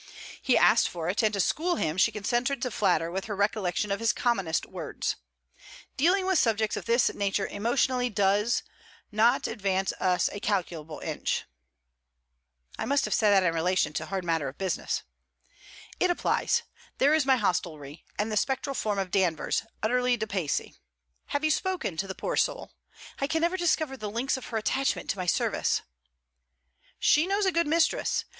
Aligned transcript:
He 0.41 0.57
asked 0.57 0.89
for 0.89 1.09
it, 1.09 1.21
and 1.21 1.31
to 1.35 1.39
school 1.39 1.75
him 1.75 1.95
she 1.95 2.11
consented 2.11 2.59
to 2.63 2.71
flatter 2.71 3.11
with 3.11 3.25
her 3.25 3.35
recollection 3.35 3.91
of 3.91 3.99
his 3.99 4.13
commonest 4.13 4.65
words: 4.65 5.15
'"Dealing 5.95 6.25
with 6.25 6.39
subjects 6.39 6.75
of 6.75 6.85
this 6.85 7.13
nature 7.13 7.45
emotionally 7.45 8.09
does, 8.09 8.63
not 9.11 9.45
advance 9.45 9.93
us 9.99 10.27
a 10.33 10.39
calculable 10.39 10.97
inch."' 11.01 11.43
'I 12.79 12.85
must 12.85 13.05
have 13.05 13.13
said 13.13 13.29
that 13.29 13.43
in 13.43 13.53
relation 13.53 13.93
to 13.93 14.07
hard 14.07 14.25
matter 14.25 14.47
of 14.47 14.57
business.' 14.57 15.03
'It 15.99 16.09
applies. 16.09 16.63
There 16.97 17.13
is 17.13 17.27
my 17.27 17.35
hostelry, 17.35 18.03
and 18.17 18.31
the 18.31 18.37
spectral 18.37 18.73
form 18.73 18.97
of 18.97 19.11
Danvers, 19.11 19.61
utterly 19.83 20.17
depaysee. 20.17 20.73
Have 21.27 21.43
you 21.43 21.51
spoken 21.51 21.95
to 21.97 22.07
the 22.07 22.15
poor 22.15 22.35
soul? 22.35 22.71
I 23.19 23.27
can 23.27 23.41
never 23.41 23.55
discover 23.55 23.95
the 23.95 24.09
links 24.09 24.35
of 24.35 24.47
her 24.47 24.57
attachment 24.57 25.11
to 25.11 25.19
my 25.19 25.27
service.' 25.27 25.83
'She 26.97 27.27
knows 27.27 27.45
a 27.45 27.51
good 27.51 27.67
mistress. 27.67 28.25